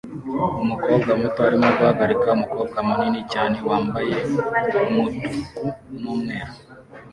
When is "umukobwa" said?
0.63-1.09, 2.37-2.77